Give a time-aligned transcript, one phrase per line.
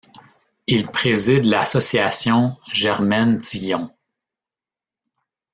[0.65, 3.95] Il préside l’association Germaine Tillion.